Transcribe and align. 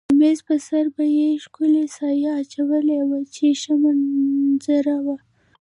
د 0.07 0.11
مېز 0.19 0.39
پر 0.47 0.59
سر 0.67 0.85
به 0.95 1.03
یې 1.17 1.29
ښکلې 1.43 1.85
سایه 1.97 2.31
اچولې 2.41 2.99
وه 3.07 3.19
چې 3.35 3.45
ښه 3.61 3.73
منظر 3.83 4.85
و. 5.05 5.07